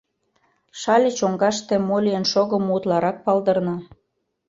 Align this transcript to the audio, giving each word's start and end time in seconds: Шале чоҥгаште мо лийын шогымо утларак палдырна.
Шале 0.81 1.09
чоҥгаште 1.19 1.75
мо 1.87 1.97
лийын 2.05 2.25
шогымо 2.31 2.71
утларак 2.77 3.17
палдырна. 3.25 3.75